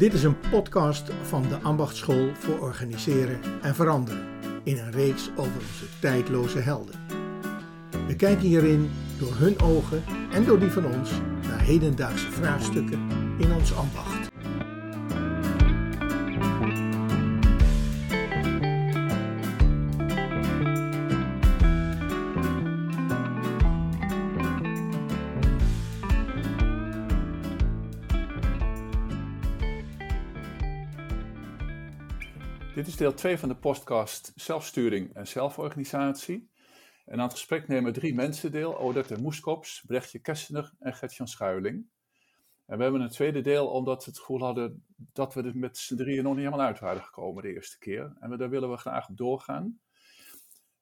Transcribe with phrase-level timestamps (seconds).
[0.00, 4.26] Dit is een podcast van de Ambachtschool voor Organiseren en Veranderen
[4.62, 6.94] in een reeks over onze tijdloze helden.
[8.06, 10.02] We kijken hierin door hun ogen
[10.32, 11.10] en door die van ons
[11.48, 14.19] naar hedendaagse vraagstukken in ons ambacht.
[33.00, 36.50] Deel 2 van de podcast Zelfsturing en Zelforganisatie.
[37.06, 41.86] En aan het gesprek nemen drie mensen deel: Odette Moeskops, Brechtje Kessener en Gertjan Schuiling.
[42.66, 45.78] En we hebben een tweede deel omdat we het gevoel hadden dat we er met
[45.78, 48.16] z'n drieën nog niet helemaal uit waren gekomen de eerste keer.
[48.20, 49.80] En daar willen we graag op doorgaan.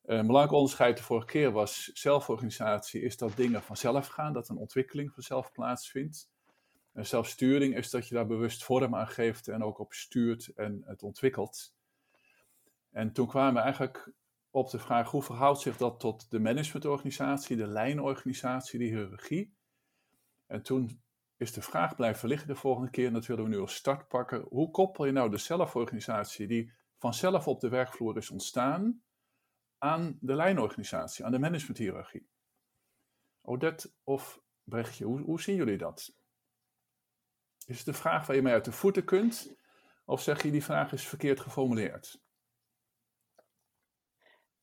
[0.04, 4.56] Een belangrijk onderscheid de vorige keer was zelforganisatie is dat dingen vanzelf gaan, dat een
[4.56, 6.30] ontwikkeling vanzelf plaatsvindt.
[6.92, 10.82] En zelfsturing is dat je daar bewust vorm aan geeft en ook op stuurt en
[10.86, 11.76] het ontwikkelt.
[12.90, 14.12] En toen kwamen we eigenlijk
[14.50, 19.56] op de vraag hoe verhoudt zich dat tot de managementorganisatie, de lijnorganisatie, de hiërarchie.
[20.46, 21.02] En toen
[21.36, 24.08] is de vraag blijven liggen de volgende keer, en dat willen we nu als start
[24.08, 24.46] pakken.
[24.48, 29.02] Hoe koppel je nou de zelforganisatie die vanzelf op de werkvloer is ontstaan,
[29.78, 32.28] aan de lijnorganisatie, aan de managementhierarchie?
[33.42, 36.16] Odette of Brechtje, hoe, hoe zien jullie dat?
[37.66, 39.56] Is het een vraag waar je mee uit de voeten kunt?
[40.04, 42.20] Of zeg je die vraag is verkeerd geformuleerd?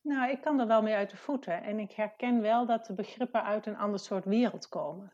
[0.06, 1.62] Nou, ik kan er wel mee uit de voeten.
[1.62, 5.12] En ik herken wel dat de begrippen uit een ander soort wereld komen.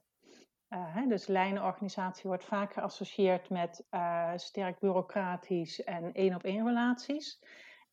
[0.69, 7.43] Hè, dus lijnenorganisatie wordt vaak geassocieerd met uh, sterk bureaucratisch en één-op-één relaties.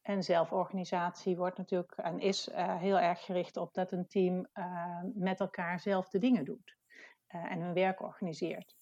[0.02, 4.48] En zelforganisatie wordt natuurlijk en is uh, heel erg gericht op dat een team
[5.14, 6.78] met elkaar zelf de dingen doet
[7.28, 8.79] en hun werk organiseert.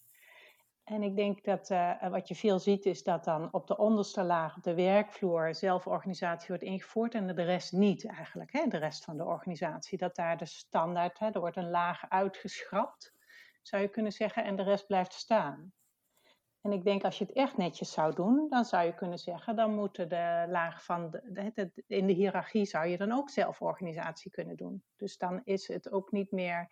[0.88, 4.22] En ik denk dat uh, wat je veel ziet is dat dan op de onderste
[4.22, 8.52] laag, op de werkvloer, zelforganisatie wordt ingevoerd en de rest niet eigenlijk.
[8.52, 8.66] Hè?
[8.66, 9.98] De rest van de organisatie.
[9.98, 13.14] Dat daar de standaard, hè, er wordt een laag uitgeschrapt,
[13.62, 15.72] zou je kunnen zeggen, en de rest blijft staan.
[16.60, 19.56] En ik denk als je het echt netjes zou doen, dan zou je kunnen zeggen,
[19.56, 24.56] dan moeten de laag van de, in de hiërarchie zou je dan ook zelforganisatie kunnen
[24.56, 24.84] doen.
[24.96, 26.68] Dus dan is het ook niet meer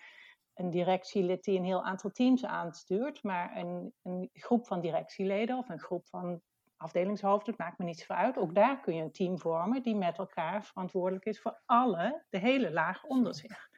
[0.56, 5.68] een directielid die een heel aantal teams aanstuurt, maar een, een groep van directieleden of
[5.68, 6.40] een groep van
[6.76, 8.38] afdelingshoofden, het maakt me niet zoveel uit.
[8.38, 12.38] Ook daar kun je een team vormen die met elkaar verantwoordelijk is voor alle, de
[12.38, 13.68] hele laag onder zich.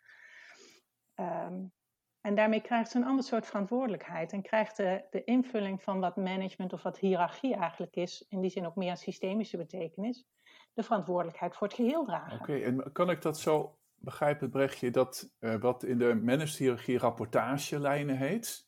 [1.14, 1.72] Um,
[2.20, 6.16] en daarmee krijgt ze een ander soort verantwoordelijkheid en krijgt de, de invulling van wat
[6.16, 10.24] management of wat hiërarchie eigenlijk is, in die zin ook meer een systemische betekenis,
[10.72, 12.40] de verantwoordelijkheid voor het geheel dragen.
[12.40, 16.98] Oké, en kan ik dat zo begrijp het Brechtje, dat uh, wat in de managerhierarchie
[16.98, 18.66] rapportagelijnen heet.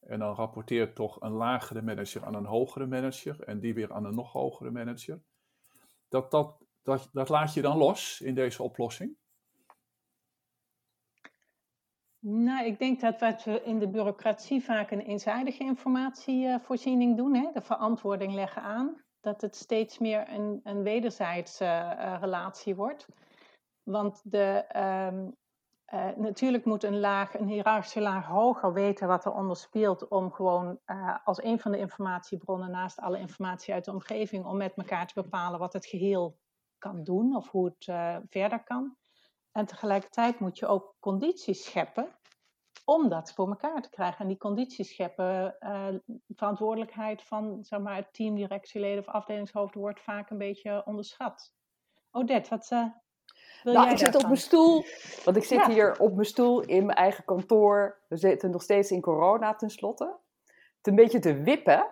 [0.00, 4.04] En dan rapporteert toch een lagere manager aan een hogere manager en die weer aan
[4.04, 5.20] een nog hogere manager.
[6.08, 9.16] Dat, dat, dat, dat laat je dan los in deze oplossing?
[12.20, 17.50] Nou, ik denk dat wat we in de bureaucratie vaak een eenzijdige informatievoorziening doen, hè,
[17.52, 23.08] de verantwoording leggen aan, dat het steeds meer een, een wederzijdse uh, relatie wordt.
[23.90, 24.64] Want de,
[25.12, 25.36] um,
[25.94, 30.32] uh, natuurlijk moet een laag, een hiërarchische laag hoger weten wat er onder speelt om
[30.32, 34.74] gewoon uh, als een van de informatiebronnen naast alle informatie uit de omgeving om met
[34.74, 36.38] elkaar te bepalen wat het geheel
[36.78, 38.96] kan doen of hoe het uh, verder kan.
[39.52, 42.08] En tegelijkertijd moet je ook condities scheppen
[42.84, 44.20] om dat voor elkaar te krijgen.
[44.20, 45.56] En die condities scheppen,
[46.28, 51.52] verantwoordelijkheid van zeg maar, het team, directieleden of afdelingshoofden wordt vaak een beetje onderschat.
[52.10, 52.72] Odette, wat,
[53.62, 54.84] nou, ik zit op mijn stoel,
[55.24, 57.98] want ik zit hier op mijn stoel in mijn eigen kantoor.
[58.08, 60.16] We zitten nog steeds in corona tenslotte.
[60.76, 61.86] Het een beetje te wippen.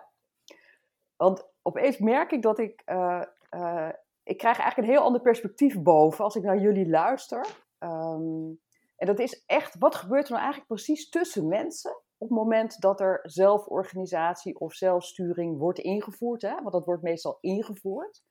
[1.15, 3.89] Want opeens merk ik dat ik, uh, uh,
[4.23, 7.45] ik krijg eigenlijk een heel ander perspectief boven als ik naar jullie luister.
[7.79, 8.59] Um,
[8.97, 12.81] en dat is echt, wat gebeurt er nou eigenlijk precies tussen mensen op het moment
[12.81, 16.41] dat er zelforganisatie of zelfsturing wordt ingevoerd?
[16.41, 16.55] Hè?
[16.55, 18.23] Want dat wordt meestal ingevoerd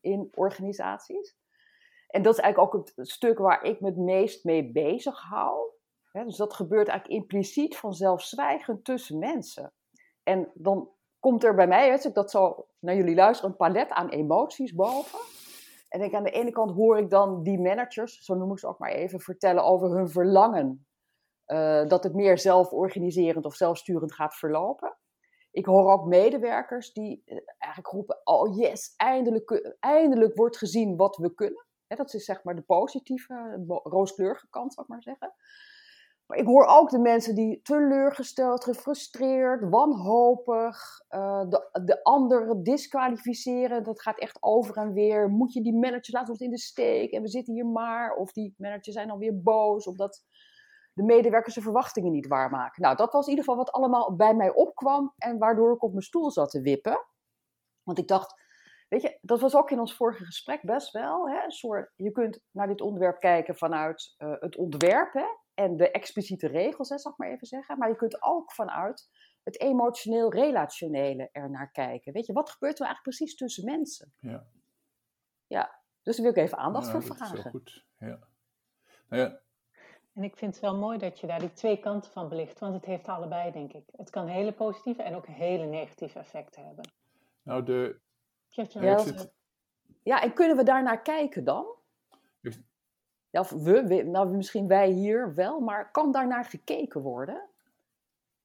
[0.00, 1.36] in organisaties.
[2.12, 5.70] En dat is eigenlijk ook het stuk waar ik me het meest mee bezig hou.
[6.12, 9.72] dus dat gebeurt eigenlijk impliciet vanzelfzwijgend tussen mensen.
[10.22, 13.90] En dan komt er bij mij, als ik dat zo naar jullie luister, een palet
[13.90, 15.18] aan emoties boven.
[15.88, 18.66] En ik, aan de ene kant hoor ik dan die managers, zo noem ik ze
[18.66, 20.86] ook maar even, vertellen over hun verlangen.
[21.46, 24.96] Uh, dat het meer zelforganiserend of zelfsturend gaat verlopen.
[25.50, 31.16] Ik hoor ook medewerkers die uh, eigenlijk roepen: Oh yes, eindelijk, eindelijk wordt gezien wat
[31.16, 31.66] we kunnen
[31.96, 35.34] dat is zeg maar de positieve, rooskleurige kant, zou ik maar zeggen.
[36.26, 43.84] Maar ik hoor ook de mensen die teleurgesteld, gefrustreerd, wanhopig, uh, de, de anderen disqualificeren.
[43.84, 45.28] Dat gaat echt over en weer.
[45.28, 48.14] Moet je die managers laten ons in de steek en we zitten hier maar.
[48.14, 50.24] Of die managers zijn alweer boos omdat
[50.92, 52.82] de medewerkers de verwachtingen niet waarmaken.
[52.82, 55.90] Nou, dat was in ieder geval wat allemaal bij mij opkwam en waardoor ik op
[55.90, 57.06] mijn stoel zat te wippen.
[57.82, 58.40] Want ik dacht,
[58.92, 61.30] weet je, dat was ook in ons vorige gesprek best wel.
[61.30, 65.90] Hè, soort, je kunt naar dit onderwerp kijken vanuit uh, het ontwerp hè, en de
[65.90, 67.78] expliciete regels, hè, zal ik maar even zeggen.
[67.78, 69.08] Maar je kunt ook vanuit
[69.42, 72.12] het emotioneel-relationele er naar kijken.
[72.12, 74.14] Weet je, wat gebeurt er eigenlijk precies tussen mensen?
[74.18, 74.46] Ja.
[75.46, 77.28] Ja, dus daar wil ik even aandacht voor vragen.
[77.28, 78.18] Dat is heel goed, ja.
[79.08, 79.40] Nou ja.
[80.14, 82.74] En ik vind het wel mooi dat je daar die twee kanten van belicht, want
[82.74, 83.88] het heeft allebei, denk ik.
[83.92, 86.92] Het kan hele positieve en ook hele negatieve effecten hebben.
[87.42, 88.00] Nou, de...
[88.54, 89.04] Ja,
[90.02, 91.76] ja, en kunnen we daarnaar kijken dan?
[93.30, 97.48] Ja, of we, nou misschien wij hier wel, maar kan daarnaar gekeken worden?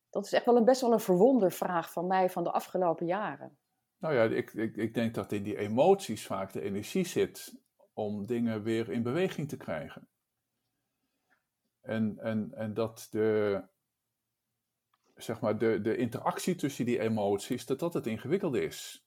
[0.09, 3.57] Dat is echt wel een best wel een verwondervraag van mij van de afgelopen jaren.
[3.98, 7.62] Nou ja, ik, ik, ik denk dat in die emoties vaak de energie zit
[7.94, 10.07] om dingen weer in beweging te krijgen.
[11.81, 13.62] En, en, en dat de,
[15.15, 19.06] zeg maar, de, de interactie tussen die emoties, dat dat het ingewikkelde is.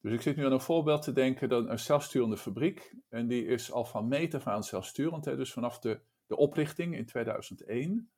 [0.00, 3.46] Dus ik zit nu aan een voorbeeld te denken, dat een zelfsturende fabriek, en die
[3.46, 8.10] is al van meet af aan zelfsturend, dus vanaf de, de oprichting in 2001.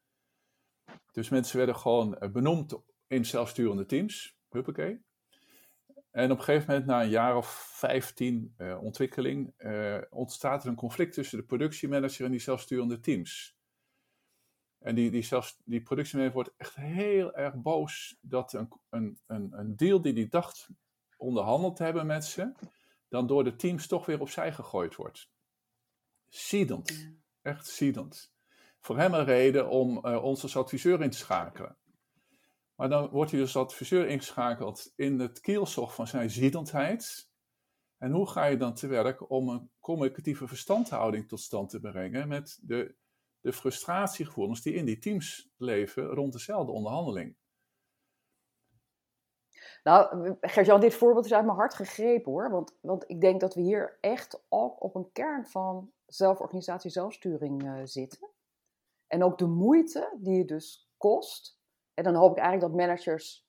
[1.12, 5.02] Dus mensen werden gewoon eh, benoemd in zelfsturende teams, huppakee.
[6.10, 10.68] En op een gegeven moment, na een jaar of 15 uh, ontwikkeling, uh, ontstaat er
[10.68, 13.58] een conflict tussen de productiemanager en die zelfsturende teams.
[14.78, 15.28] En die, die,
[15.64, 20.28] die productiemanager wordt echt heel erg boos dat een, een, een, een deal die hij
[20.28, 20.68] dacht
[21.20, 22.52] onderhandeld hebben met ze,
[23.08, 25.30] dan door de teams toch weer opzij gegooid wordt.
[26.28, 27.08] Ziedend.
[27.42, 28.32] Echt ziedend.
[28.80, 31.76] Voor hem een reden om uh, ons als adviseur in te schakelen.
[32.74, 37.28] Maar dan wordt hij dus als adviseur ingeschakeld in het kielzog van zijn ziedendheid.
[37.98, 42.28] En hoe ga je dan te werk om een communicatieve verstandhouding tot stand te brengen
[42.28, 42.94] met de,
[43.40, 47.36] de frustratiegevoelens die in die teams leven rond dezelfde onderhandeling?
[49.82, 52.50] Nou, Gerjan, dit voorbeeld is uit mijn hart gegrepen hoor.
[52.50, 57.64] Want, want ik denk dat we hier echt ook op een kern van zelforganisatie, zelfsturing
[57.64, 58.28] uh, zitten.
[59.06, 61.58] En ook de moeite die het dus kost.
[61.94, 63.48] En dan hoop ik eigenlijk dat managers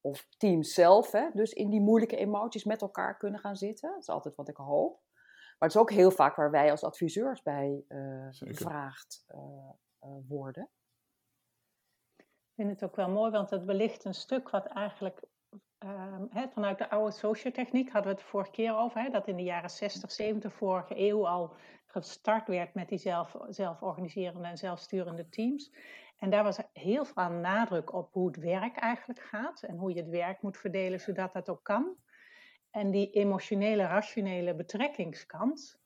[0.00, 3.90] of teams zelf, hè, dus in die moeilijke emoties met elkaar kunnen gaan zitten.
[3.90, 5.00] Dat is altijd wat ik hoop.
[5.58, 10.70] Maar het is ook heel vaak waar wij als adviseurs bij uh, gevraagd uh, worden.
[12.16, 15.22] Ik vind het ook wel mooi, want het belicht een stuk wat eigenlijk
[15.82, 19.70] Ehm, vanuit de oude sociotechniek hadden we het vorige keer over, dat in de jaren
[19.70, 21.54] 60, 70 vorige eeuw al
[21.86, 25.72] gestart werd met die zelf, zelforganiserende en zelfsturende teams.
[26.18, 30.00] En daar was heel veel nadruk op hoe het werk eigenlijk gaat en hoe je
[30.00, 31.96] het werk moet verdelen zodat dat ook kan.
[32.70, 35.80] En die emotionele, rationele betrekkingskant,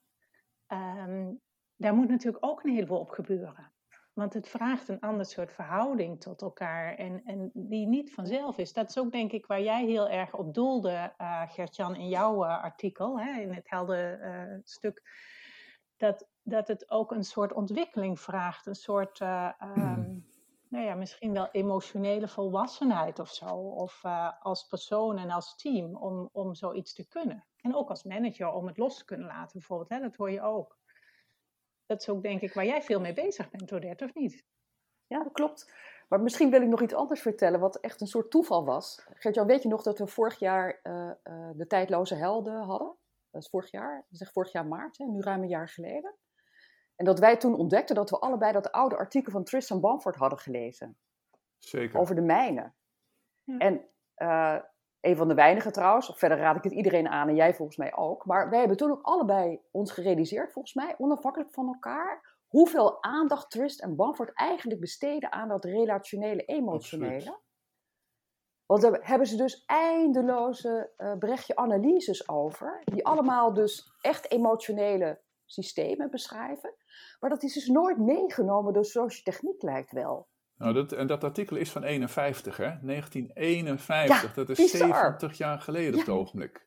[0.66, 1.32] ehm,
[1.76, 3.72] daar moet natuurlijk ook een heleboel op gebeuren.
[4.16, 8.72] Want het vraagt een ander soort verhouding tot elkaar en, en die niet vanzelf is.
[8.72, 12.44] Dat is ook denk ik waar jij heel erg op doelde, uh, Gertjan, in jouw
[12.44, 15.02] uh, artikel, hè, in het helder uh, stuk.
[15.96, 20.26] Dat, dat het ook een soort ontwikkeling vraagt, een soort, um,
[20.68, 23.54] nou ja, misschien wel emotionele volwassenheid of zo.
[23.56, 24.04] Of
[24.40, 27.44] als persoon en als team om, om zoiets te kunnen.
[27.61, 30.42] En ook als manager om het los te kunnen laten bijvoorbeeld, hè, dat hoor je
[30.42, 30.78] ook
[31.87, 34.45] dat is ook denk ik waar jij veel mee bezig bent, Odette, of niet?
[35.07, 35.73] Ja, dat klopt.
[36.09, 39.07] Maar misschien wil ik nog iets anders vertellen, wat echt een soort toeval was.
[39.12, 42.97] Gert-Jan, weet je nog dat we vorig jaar uh, uh, de tijdloze helden hadden?
[43.31, 46.16] Dat is vorig jaar, dat is vorig jaar maart, hè, nu ruim een jaar geleden.
[46.97, 50.38] En dat wij toen ontdekten dat we allebei dat oude artikel van Tristan Bamford hadden
[50.38, 50.99] gelezen.
[51.59, 52.00] Zeker.
[52.00, 52.75] Over de mijnen.
[53.45, 53.59] Ja.
[53.59, 54.62] En uh,
[55.00, 56.12] een van de weinigen trouwens.
[56.15, 58.25] Verder raad ik het iedereen aan en jij volgens mij ook.
[58.25, 63.50] Maar wij hebben toen ook allebei ons gerealiseerd, volgens mij, onafhankelijk van elkaar, hoeveel aandacht
[63.50, 67.41] Trist en Bamford eigenlijk besteden aan dat relationele, emotionele.
[68.67, 75.21] Want daar hebben ze dus eindeloze uh, berichtje analyses over, die allemaal dus echt emotionele
[75.45, 76.75] systemen beschrijven.
[77.21, 80.29] Maar dat is dus nooit meegenomen door sociotechniek, lijkt wel.
[80.58, 82.78] Nou, dat, en dat artikel is van 51, hè?
[82.82, 84.34] 1951.
[84.34, 86.66] dat is 70 jaar geleden op het ogenblik.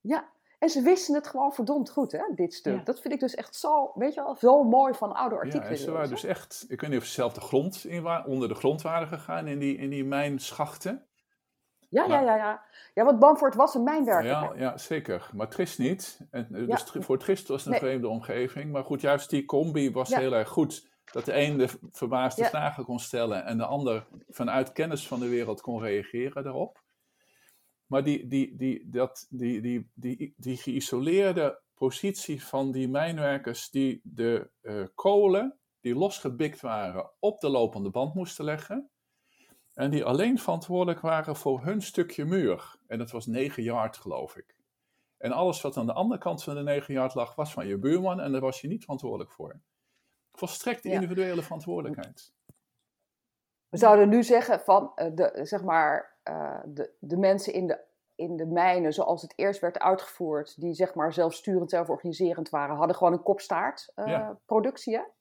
[0.00, 2.86] Ja, en ze wisten het gewoon verdomd goed, hè, dit stuk.
[2.86, 5.64] Dat vind ik dus echt zo, weet je wel, zo mooi van oude artikelen.
[5.64, 8.26] Ja, en ze waren dus echt, ik weet niet of ze zelf de grond in,
[8.26, 11.06] onder de grond waren gegaan in die, in die mijnschachten.
[11.88, 12.64] Ja, ja, ja, ja.
[12.94, 14.26] Ja, want Bamford was een mijnwerker.
[14.26, 15.30] Ja, ja, zeker.
[15.32, 16.20] Maar Trist niet.
[16.30, 18.72] En, dus voor Trist was het een vreemde omgeving.
[18.72, 22.84] Maar goed, juist die combi was heel erg goed Dat de een de verbaasde vragen
[22.84, 26.84] kon stellen en de ander vanuit kennis van de wereld kon reageren daarop.
[27.86, 34.00] Maar die, die, die, dat, die, die, die, die geïsoleerde positie van die mijnwerkers die
[34.02, 38.90] de uh, kolen, die losgebikt waren, op de lopende band moesten leggen.
[39.74, 42.76] En die alleen verantwoordelijk waren voor hun stukje muur.
[42.86, 44.56] En dat was 9 yard, geloof ik.
[45.18, 47.78] En alles wat aan de andere kant van de 9 yard lag, was van je
[47.78, 49.60] buurman en daar was je niet verantwoordelijk voor.
[50.36, 52.32] Volstrekt individuele verantwoordelijkheid.
[53.68, 57.80] We zouden nu zeggen van uh, de, zeg maar, uh, de, de mensen in de,
[58.14, 62.96] in de mijnen, zoals het eerst werd uitgevoerd, die zeg maar zelfsturend, zelforganiserend waren, hadden
[62.96, 64.38] gewoon een kopstaart uh, ja.
[64.46, 65.14] productie.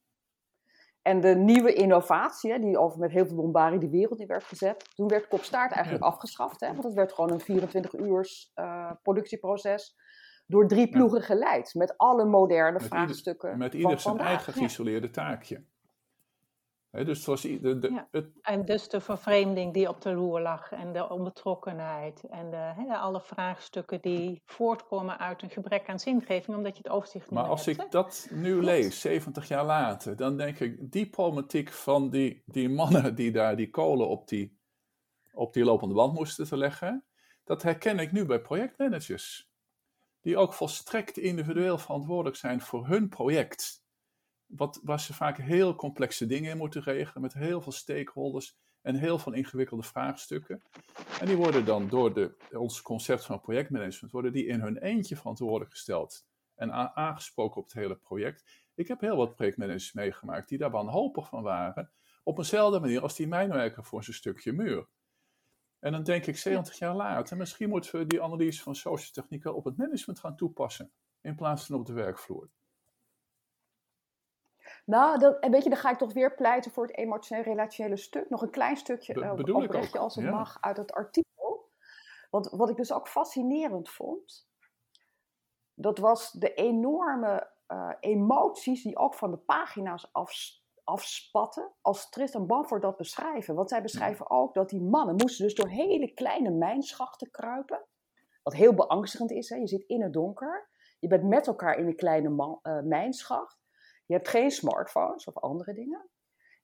[1.02, 4.96] En de nieuwe innovatie, die over met heel veel bombardie die wereld in werd gezet,
[4.96, 6.60] toen werd kopstaart eigenlijk afgeschaft.
[6.60, 6.68] Hè?
[6.68, 9.96] Want het werd gewoon een 24 uurs uh, productieproces
[10.46, 11.26] door drie ploegen ja.
[11.26, 11.74] geleid.
[11.74, 13.52] Met alle moderne met vraagstukken.
[13.52, 15.66] Ieder, met ieder zijn eigen geïsoleerde taakje.
[16.96, 18.08] He, dus zoals de, de, ja.
[18.12, 18.30] het...
[18.42, 22.96] En dus de vervreemding die op de loer lag en de onbetrokkenheid en de, he,
[22.96, 27.50] alle vraagstukken die voortkomen uit een gebrek aan zingeving, omdat je het overzicht niet Maar
[27.50, 32.10] als hebt, ik dat nu lees, 70 jaar later, dan denk ik, die problematiek van
[32.10, 34.60] die, die mannen die daar die kolen op die,
[35.34, 37.06] op die lopende band moesten te leggen,
[37.44, 39.54] dat herken ik nu bij projectmanagers.
[40.26, 43.84] Die ook volstrekt individueel verantwoordelijk zijn voor hun project
[44.46, 48.96] wat, waar ze vaak heel complexe dingen in moeten regelen, met heel veel stakeholders en
[48.96, 50.62] heel veel ingewikkelde vraagstukken.
[51.20, 55.16] En die worden dan door de, ons concept van projectmanagement, worden die in hun eentje
[55.16, 58.44] verantwoordelijk gesteld en aangesproken op het hele project.
[58.76, 61.92] Ik heb heel wat projectmanagers meegemaakt die daar wanhopig van waren,
[62.24, 64.88] op eenzelfde manier als die mijnwerker voor zijn stukje muur.
[65.86, 69.56] En dan denk ik 70 jaar later, misschien moeten we die analyse van social technieken
[69.56, 72.50] op het management gaan toepassen, in plaats van op de werkvloer.
[74.86, 77.98] Nou, dat, en weet je, dan ga ik toch weer pleiten voor het emotionele relationele
[77.98, 78.30] stuk.
[78.30, 80.32] Nog een klein stukje Be uh, oprechtje als het ja.
[80.32, 81.70] mag uit het artikel.
[82.30, 84.48] Want wat ik dus ook fascinerend vond,
[85.74, 90.32] dat was de enorme uh, emoties die ook van de pagina's af,
[90.86, 93.56] afspatten als Tristan Bamford dat beschrijven.
[93.56, 97.86] Want zij beschrijven ook dat die mannen moesten dus door hele kleine mijnschachten kruipen.
[98.44, 99.56] Wat heel beangstigend is, hè?
[99.56, 100.70] je zit in het donker.
[101.00, 103.64] Je bent met elkaar in een kleine man, uh, mijnschacht.
[104.06, 106.10] Je hebt geen smartphones of andere dingen.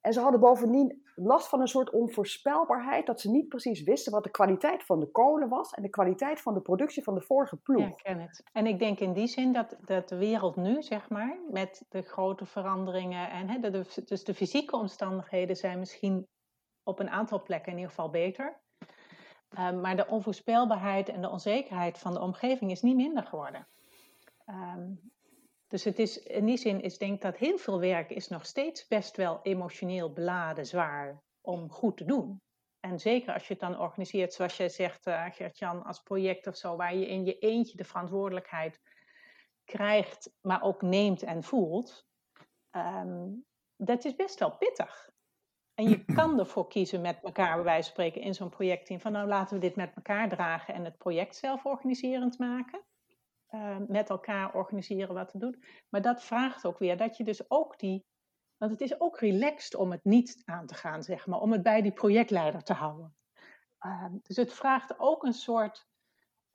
[0.01, 4.23] En ze hadden bovendien last van een soort onvoorspelbaarheid, dat ze niet precies wisten wat
[4.23, 7.57] de kwaliteit van de kolen was en de kwaliteit van de productie van de vorige
[7.57, 7.81] ploeg.
[7.81, 8.43] Ja, ik ken het.
[8.53, 12.01] En ik denk in die zin dat, dat de wereld nu, zeg maar, met de
[12.01, 16.27] grote veranderingen en hè, de, dus de fysieke omstandigheden zijn misschien
[16.83, 18.59] op een aantal plekken in ieder geval beter.
[19.59, 23.67] Um, maar de onvoorspelbaarheid en de onzekerheid van de omgeving is niet minder geworden.
[24.49, 25.11] Um,
[25.71, 28.45] dus het is, in die zin is denk ik dat heel veel werk is nog
[28.45, 32.41] steeds best wel emotioneel beladen, zwaar om goed te doen.
[32.79, 36.55] En zeker als je het dan organiseert, zoals jij zegt, uh, Gert-Jan, als project of
[36.55, 38.79] zo, waar je in je eentje de verantwoordelijkheid
[39.65, 42.05] krijgt, maar ook neemt en voelt.
[42.71, 45.09] Um, dat is best wel pittig.
[45.73, 49.11] En je kan ervoor kiezen met elkaar, bij wijze van spreken, in zo'n projectteam, van
[49.11, 52.81] nou laten we dit met elkaar dragen en het project zelf organiserend maken
[53.51, 55.63] uh, met elkaar organiseren wat te doen.
[55.89, 58.05] Maar dat vraagt ook weer dat je dus ook die.
[58.57, 61.63] Want het is ook relaxed om het niet aan te gaan, zeg maar, om het
[61.63, 63.15] bij die projectleider te houden.
[63.85, 65.89] Uh, dus het vraagt ook een soort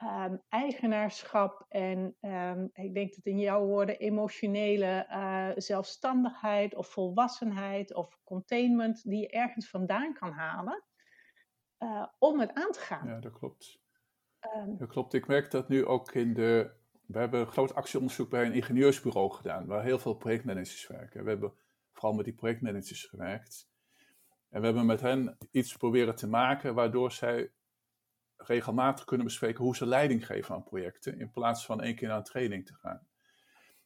[0.03, 7.95] um, eigenaarschap en um, ik denk dat in jouw woorden emotionele uh, zelfstandigheid of volwassenheid
[7.95, 10.85] of containment die je ergens vandaan kan halen
[11.79, 13.09] uh, om het aan te gaan.
[13.09, 13.81] Ja, dat klopt.
[14.57, 15.15] Um, dat klopt.
[15.15, 16.71] Ik merk dat nu ook in de
[17.07, 21.25] we hebben een groot actieonderzoek bij een ingenieursbureau gedaan, waar heel veel projectmanagers werken.
[21.25, 21.53] We hebben
[21.93, 23.69] vooral met die projectmanagers gewerkt.
[24.49, 27.53] En we hebben met hen iets proberen te maken waardoor zij
[28.37, 32.17] regelmatig kunnen bespreken hoe ze leiding geven aan projecten, in plaats van één keer naar
[32.17, 33.09] een training te gaan.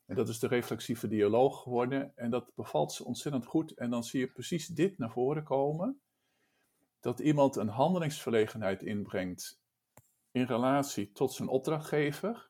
[0.06, 3.72] En dat is de reflexieve dialoog geworden en dat bevalt ze ontzettend goed.
[3.72, 6.00] En dan zie je precies dit naar voren komen,
[7.00, 9.60] dat iemand een handelingsverlegenheid inbrengt
[10.30, 12.49] in relatie tot zijn opdrachtgever,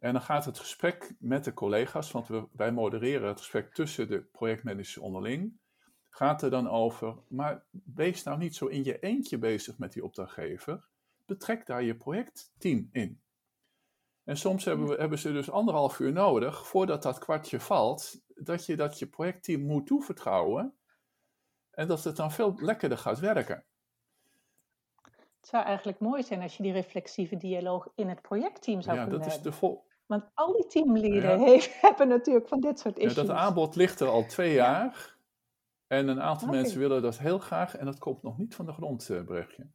[0.00, 4.08] en dan gaat het gesprek met de collega's, want we, wij modereren het gesprek tussen
[4.08, 5.58] de projectmanagers onderling,
[6.08, 7.64] gaat er dan over, maar
[7.94, 10.88] wees nou niet zo in je eentje bezig met die opdrachtgever,
[11.26, 13.20] betrek daar je projectteam in.
[14.24, 18.66] En soms hebben, we, hebben ze dus anderhalf uur nodig voordat dat kwartje valt, dat
[18.66, 20.74] je dat je projectteam moet toevertrouwen
[21.70, 23.64] en dat het dan veel lekkerder gaat werken.
[25.40, 29.02] Het zou eigenlijk mooi zijn als je die reflexieve dialoog in het projectteam zou ja,
[29.02, 31.40] kunnen dat is de vol Want al die teamleden
[31.86, 33.14] hebben natuurlijk van dit soort issues.
[33.14, 35.16] Ja, dat aanbod ligt er al twee jaar.
[35.86, 37.76] En een aantal mensen willen dat heel graag.
[37.76, 39.66] En dat komt nog niet van de grond, uh, Brechtje.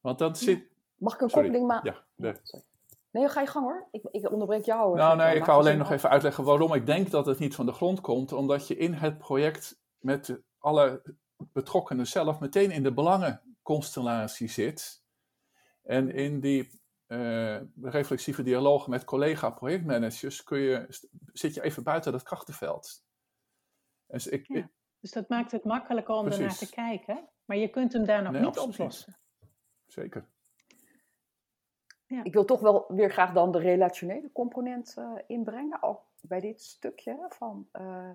[0.00, 0.66] Want dat zit...
[0.96, 1.92] Mag ik een koppeling maken?
[1.92, 2.34] Ja, nee.
[3.10, 3.88] Nee, ga je gang hoor.
[3.90, 4.96] Ik, ik onderbreek jou.
[4.96, 7.66] Nou, nee, ik wou alleen nog even uitleggen waarom ik denk dat het niet van
[7.66, 8.32] de grond komt.
[8.32, 11.02] Omdat je in het project met alle
[11.36, 15.02] betrokkenen zelf meteen in de belangenconstellatie zit.
[15.82, 16.81] En in die
[17.12, 20.86] uh, reflexieve dialoog met collega-projectmanagers kun je,
[21.32, 23.04] zit je even buiten dat krachtenveld.
[24.06, 24.66] Dus, ik,
[25.00, 27.28] dus dat maakt het makkelijker om ernaar te kijken.
[27.44, 29.16] Maar je kunt hem daar nog niet oplossen.
[29.86, 30.26] Zeker.
[32.06, 32.24] Ja.
[32.24, 36.62] Ik wil toch wel weer graag dan de relationele component uh, inbrengen, ook bij dit
[36.62, 37.26] stukje.
[37.28, 38.10] Van, uh,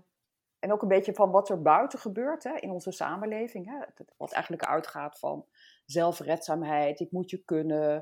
[0.60, 3.66] en ook een beetje van wat er buiten gebeurt hè, in onze samenleving.
[3.66, 5.46] Hè, wat eigenlijk uitgaat van
[5.86, 8.02] zelfredzaamheid, ik moet je kunnen, uh,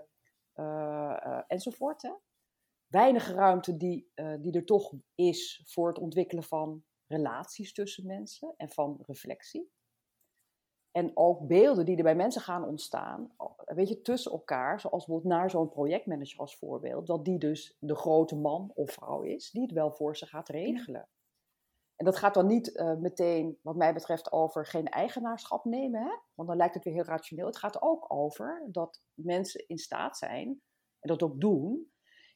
[1.47, 2.01] enzovoort.
[2.01, 2.11] Hè.
[3.17, 8.99] Ruimte die, die er toch is voor het ontwikkelen van relaties tussen mensen en van
[9.01, 9.73] reflectie.
[10.91, 13.35] En ook beelden die er bij mensen gaan ontstaan,
[13.65, 17.95] weet je, tussen elkaar, zoals bijvoorbeeld naar zo'n projectmanager als voorbeeld, dat die dus de
[17.95, 21.07] grote man of vrouw is, die het wel voor ze gaat regelen.
[21.95, 26.17] En dat gaat dan niet uh, meteen, wat mij betreft, over geen eigenaarschap nemen, hè?
[26.33, 27.45] want dan lijkt het weer heel rationeel.
[27.45, 30.61] Het gaat ook over dat mensen in staat zijn,
[30.99, 31.91] en dat ook doen,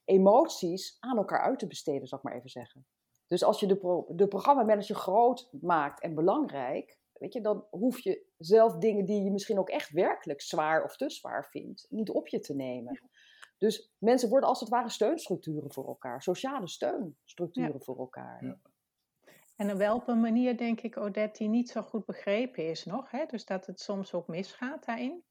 [0.06, 2.86] emoties aan elkaar uit te besteden, zal ik maar even zeggen.
[3.28, 8.00] Dus als je de, pro de programmamanager groot maakt en belangrijk, weet je, dan hoef
[8.00, 12.10] je zelf dingen die je misschien ook echt werkelijk zwaar of te zwaar vindt, niet
[12.10, 13.10] op je te nemen.
[13.58, 18.46] Dus mensen worden als het ware steunstructuren voor elkaar, sociale steunstructuren voor elkaar.
[18.46, 18.60] Ja.
[19.60, 23.12] En op welke manier denk ik, Odette, die niet zo goed begrepen is nog.
[23.12, 23.25] Hè?
[23.25, 25.24] Dus dat het soms ook misgaat daarin.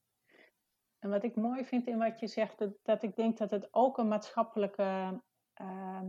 [0.99, 3.99] En wat ik mooi vind in wat je zegt, dat, ik denk dat het ook
[3.99, 5.21] een maatschappelijke,
[5.61, 6.01] uh,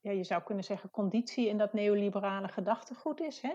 [0.00, 3.40] ja, je zou kunnen zeggen, conditie in dat neoliberale gedachtegoed is.
[3.40, 3.54] Hè?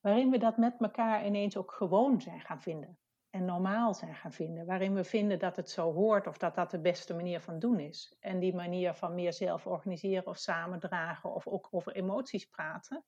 [0.00, 2.98] Waarin we dat met elkaar ineens ook gewoon zijn gaan vinden.
[3.34, 4.66] En normaal zijn gaan vinden.
[4.66, 7.78] Waarin we vinden dat het zo hoort of dat dat de beste manier van doen
[7.78, 8.16] is.
[8.20, 13.04] En die manier van meer zelf organiseren of samendragen of ook over emoties praten.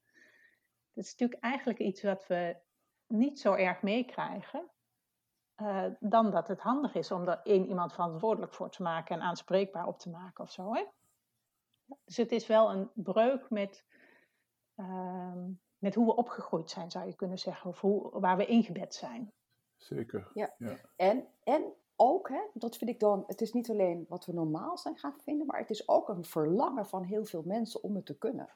[0.93, 2.57] Dat is natuurlijk eigenlijk iets wat we
[3.07, 4.71] niet zo erg meekrijgen.
[5.57, 9.23] Uh, dan dat het handig is om er één iemand verantwoordelijk voor te maken en
[9.23, 10.75] aanspreekbaar op te maken of zo.
[10.75, 10.85] Hè?
[12.05, 13.87] Dus het is wel een breuk met
[14.77, 15.45] uh,
[15.79, 19.33] met hoe we opgegroeid zijn, zou je kunnen zeggen, of hoe, waar we ingebed zijn.
[19.77, 20.31] Zeker.
[20.35, 20.55] Ja.
[20.97, 24.79] En, en ook, hè, dat vind ik dan, het is niet alleen wat we normaal
[24.79, 28.07] zijn gaan vinden, maar het is ook een verlangen van heel veel mensen om het
[28.07, 28.49] te kunnen.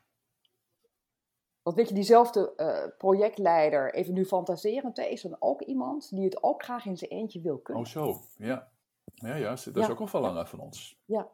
[1.63, 6.43] Want weet je, diezelfde uh, projectleider, even nu fantaserend, is dan ook iemand die het
[6.43, 7.85] ook graag in zijn eentje wil kunnen.
[7.85, 8.71] Oh zo, ja.
[9.15, 11.01] Ja, ja dat is ook een verlangen van ons.
[11.05, 11.31] Ja.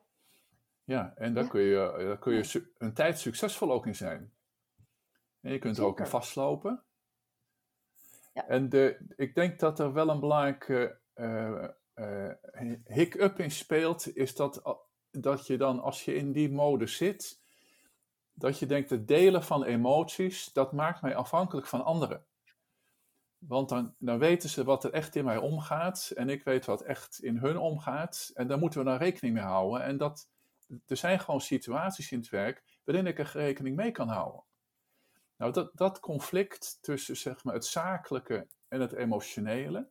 [0.84, 4.32] Ja, en daar, Kun, je, daar kun je een tijd succesvol ook in zijn.
[5.40, 6.82] En je kunt er ook in vastlopen.
[8.42, 12.32] En de, ik denk dat er wel een belangrijke uh, uh,
[12.84, 17.40] hiccup in speelt, is dat, dat je dan, als je in die mode zit,
[18.32, 22.24] dat je denkt, het delen van emoties, dat maakt mij afhankelijk van anderen.
[23.38, 26.82] Want dan, dan weten ze wat er echt in mij omgaat en ik weet wat
[26.82, 28.30] echt in hun omgaat.
[28.34, 29.82] En daar moeten we dan rekening mee houden.
[29.82, 30.28] En dat,
[30.86, 34.42] er zijn gewoon situaties in het werk waarin ik er rekening mee kan houden.
[35.36, 39.88] Nou, dat, dat conflict tussen zeg maar, het zakelijke en het emotionele,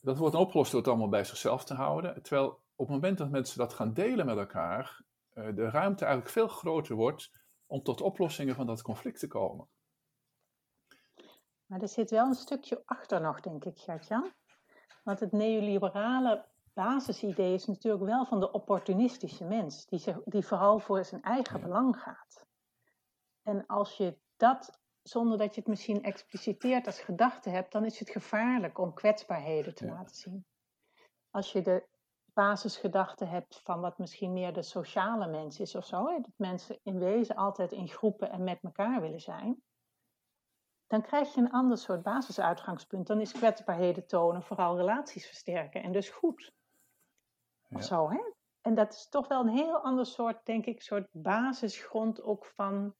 [0.00, 2.22] dat wordt opgelost door het allemaal bij zichzelf te houden.
[2.22, 5.00] Terwijl op het moment dat mensen dat gaan delen met elkaar,
[5.34, 7.30] uh, de ruimte eigenlijk veel groter wordt
[7.66, 9.68] om tot oplossingen van dat conflict te komen.
[11.66, 14.32] Maar er zit wel een stukje achter nog, denk ik, Gertjan.
[15.04, 20.78] Want het neoliberale basisidee is natuurlijk wel van de opportunistische mens, die, zich, die vooral
[20.78, 22.47] voor zijn eigen belang gaat.
[23.48, 27.98] En als je dat, zonder dat je het misschien expliciteert als gedachte hebt, dan is
[27.98, 30.46] het gevaarlijk om kwetsbaarheden te laten zien.
[31.30, 31.86] Als je de
[32.24, 36.78] basisgedachte hebt van wat misschien meer de sociale mens is of zo, hè, dat mensen
[36.82, 39.62] in wezen altijd in groepen en met elkaar willen zijn,
[40.86, 43.06] dan krijg je een ander soort basisuitgangspunt.
[43.06, 46.52] Dan is kwetsbaarheden tonen vooral relaties versterken en dus goed.
[47.68, 48.32] Of zo, hè?
[48.60, 52.94] En dat is toch wel een heel ander soort, denk ik, soort basisgrond ook van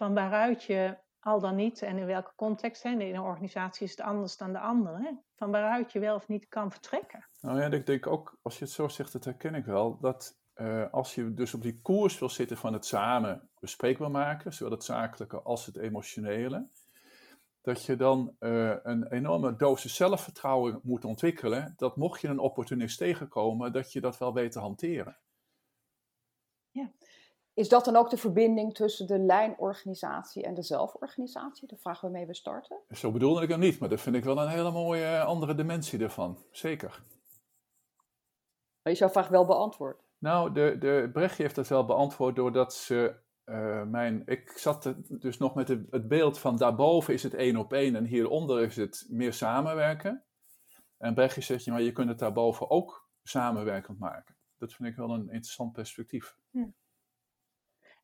[0.00, 3.90] van waaruit je al dan niet, en in welke context, hè, in een organisatie is
[3.90, 7.26] het anders dan de andere, hè, van waaruit je wel of niet kan vertrekken.
[7.40, 10.38] Nou ja, ik denk ook, als je het zo zegt, dat herken ik wel, dat
[10.56, 14.72] uh, als je dus op die koers wil zitten van het samen bespreekbaar maken, zowel
[14.72, 16.68] het zakelijke als het emotionele,
[17.60, 22.98] dat je dan uh, een enorme dosis zelfvertrouwen moet ontwikkelen, dat mocht je een opportunist
[22.98, 25.16] tegenkomen, dat je dat wel weet te hanteren.
[26.70, 26.90] Ja.
[27.60, 31.68] Is dat dan ook de verbinding tussen de lijnorganisatie en de zelforganisatie?
[31.68, 32.76] De vraag waarmee we starten.
[32.90, 35.54] Zo bedoelde ik hem niet, maar dat vind ik wel een hele mooie eh, andere
[35.54, 36.38] dimensie ervan.
[36.50, 37.02] Zeker.
[38.82, 40.02] Maar is jouw vraag wel beantwoord?
[40.18, 44.22] Nou, de, de Brechtje heeft dat wel beantwoord doordat ze uh, mijn...
[44.26, 48.04] Ik zat dus nog met het beeld van daarboven is het één op één en
[48.04, 50.24] hieronder is het meer samenwerken.
[50.98, 54.36] En Brechtje zegt, je, maar je kunt het daarboven ook samenwerkend maken.
[54.58, 56.36] Dat vind ik wel een interessant perspectief.
[56.50, 56.68] Ja.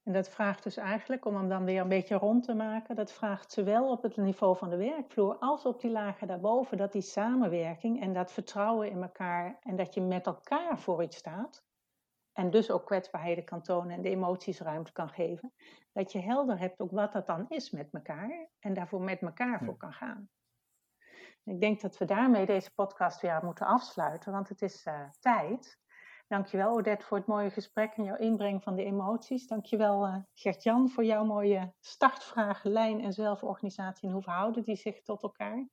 [0.07, 3.13] En dat vraagt dus eigenlijk, om hem dan weer een beetje rond te maken, dat
[3.13, 7.03] vraagt zowel op het niveau van de werkvloer als op die lagen daarboven, dat die
[7.03, 11.65] samenwerking en dat vertrouwen in elkaar en dat je met elkaar voor iets staat,
[12.33, 15.53] en dus ook kwetsbaarheden kan tonen en de emoties ruimte kan geven,
[15.93, 19.61] dat je helder hebt ook wat dat dan is met elkaar en daarvoor met elkaar
[19.65, 20.29] voor kan gaan.
[21.45, 25.79] Ik denk dat we daarmee deze podcast weer moeten afsluiten, want het is uh, tijd.
[26.29, 29.47] Dankjewel Odette voor het mooie gesprek en jouw inbreng van de emoties.
[29.47, 35.03] Dankjewel uh, Gert-Jan voor jouw mooie startvragen, lijn en zelforganisatie en hoe verhouden die zich
[35.03, 35.69] tot elkaar.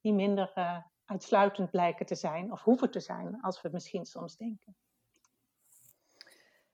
[0.00, 4.36] Die minder uh, uitsluitend blijken te zijn of hoeven te zijn als we misschien soms
[4.36, 4.76] denken.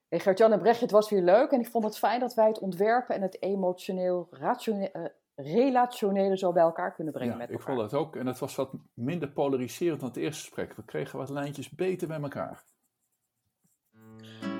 [0.09, 2.47] Hey Gert-Jan en Brechtje, het was weer leuk en ik vond het fijn dat wij
[2.47, 7.69] het ontwerpen en het emotioneel, rationeel, relationele zo bij elkaar kunnen brengen ja, met elkaar.
[7.69, 8.17] Ik vond het ook.
[8.17, 10.75] En het was wat minder polariserend dan het eerste gesprek.
[10.75, 12.65] We kregen wat lijntjes beter bij elkaar.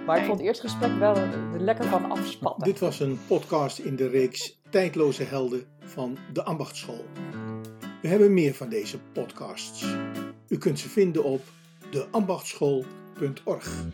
[0.07, 2.65] Maar ik vond het eerste gesprek wel er lekker van afspatten.
[2.65, 7.05] Dit was een podcast in de reeks Tijdloze Helden van de Ambachtschool.
[8.03, 9.97] We hebben meer van deze podcasts.
[10.49, 11.43] U kunt ze vinden op
[11.91, 13.85] deambachtschool.org.